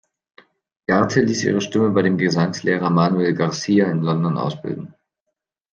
Garthe 0.87 1.21
ließ 1.21 1.43
ihre 1.43 1.61
Stimme 1.61 1.91
bei 1.91 2.01
dem 2.01 2.17
Gesangslehrer 2.17 2.89
Manuel 2.89 3.35
García 3.35 3.91
in 3.91 3.99
London 4.01 4.35
ausbilden. 4.35 4.95